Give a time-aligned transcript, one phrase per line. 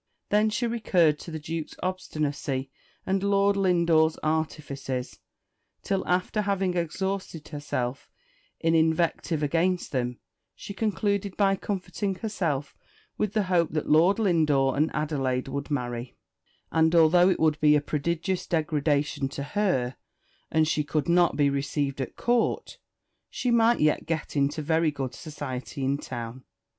[0.29, 2.71] Then she recurred to the Duke's obstinacy
[3.05, 5.19] and Lord Lindore's artifices,
[5.83, 8.09] till, after having exhausted herself
[8.59, 10.17] in invective against them,
[10.55, 12.75] she concluded by comforting herself
[13.19, 16.15] with the hope that Lord Lindore and Adelaide would marry;
[16.71, 19.97] and although it would be a prodigious degradation to her,
[20.49, 22.79] and she could not be received at Court,
[23.29, 26.43] she might yet get into very good society in town.